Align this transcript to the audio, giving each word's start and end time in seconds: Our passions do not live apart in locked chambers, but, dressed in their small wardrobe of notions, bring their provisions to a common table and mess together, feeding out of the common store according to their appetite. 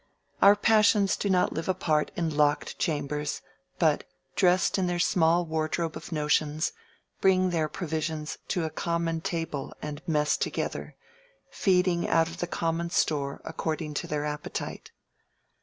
Our 0.41 0.55
passions 0.55 1.15
do 1.15 1.29
not 1.29 1.53
live 1.53 1.69
apart 1.69 2.09
in 2.15 2.35
locked 2.35 2.79
chambers, 2.79 3.43
but, 3.77 4.03
dressed 4.35 4.79
in 4.79 4.87
their 4.87 4.97
small 4.97 5.45
wardrobe 5.45 5.95
of 5.95 6.11
notions, 6.11 6.71
bring 7.19 7.51
their 7.51 7.69
provisions 7.69 8.39
to 8.47 8.63
a 8.63 8.71
common 8.71 9.21
table 9.21 9.75
and 9.79 10.01
mess 10.07 10.37
together, 10.37 10.95
feeding 11.51 12.07
out 12.07 12.27
of 12.27 12.37
the 12.39 12.47
common 12.47 12.89
store 12.89 13.41
according 13.45 13.93
to 13.93 14.07
their 14.07 14.25
appetite. 14.25 14.89